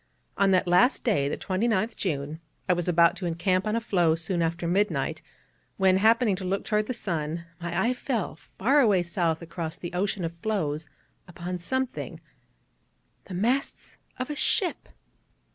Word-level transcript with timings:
On 0.35 0.49
that 0.49 0.67
last 0.67 1.03
day 1.03 1.29
the 1.29 1.37
29th 1.37 1.95
June 1.95 2.39
I 2.67 2.73
was 2.73 2.87
about 2.87 3.15
to 3.17 3.27
encamp 3.27 3.67
on 3.67 3.75
a 3.75 3.79
floe 3.79 4.15
soon 4.15 4.41
after 4.41 4.67
midnight, 4.67 5.21
when, 5.77 5.97
happening 5.97 6.35
to 6.37 6.43
look 6.43 6.65
toward 6.65 6.87
the 6.87 6.93
sun, 6.95 7.45
my 7.61 7.79
eye 7.79 7.93
fell, 7.93 8.35
far 8.35 8.79
away 8.79 9.03
south 9.03 9.43
across 9.43 9.77
the 9.77 9.93
ocean 9.93 10.25
of 10.25 10.33
floes, 10.39 10.87
upon 11.27 11.59
something 11.59 12.19
the 13.25 13.35
masts 13.35 13.99
of 14.17 14.31
a 14.31 14.35
ship. 14.35 14.89